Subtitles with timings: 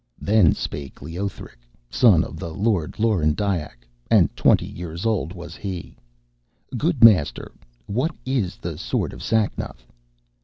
[0.19, 1.59] Then spake Leothric,
[1.91, 5.95] son of the Lord Lorendiac, and twenty years old was he:
[6.75, 7.51] 'Good Master,
[7.85, 9.85] what of the sword Sacnoth?'